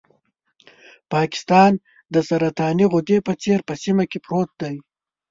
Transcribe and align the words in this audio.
پاکستان 1.13 1.71
د 2.13 2.15
سرطاني 2.29 2.85
غدې 2.93 3.17
په 3.27 3.33
څېر 3.41 3.59
په 3.67 3.73
سیمه 3.83 4.03
کې 4.11 4.19
پروت 4.25 4.51
دی. 4.61 4.75